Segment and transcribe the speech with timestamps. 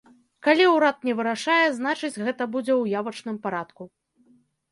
[0.45, 3.83] Калі ўрад не вырашае, значыць, гэта будзе ў явачным парадку.